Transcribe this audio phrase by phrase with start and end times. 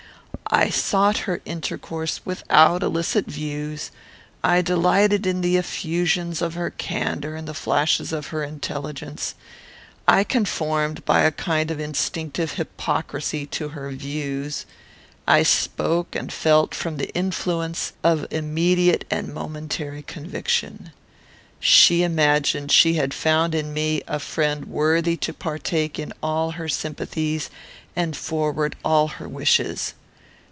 [0.53, 3.89] I sought her intercourse without illicit views;
[4.43, 9.33] I delighted in the effusions of her candour and the flashes of her intelligence;
[10.09, 14.65] I conformed, by a kind of instinctive hypocrisy, to her views;
[15.25, 20.91] I spoke and felt from the influence of immediate and momentary conviction.
[21.61, 26.67] She imagined she had found in me a friend worthy to partake in all her
[26.67, 27.49] sympathies
[27.95, 29.93] and forward all her wishes.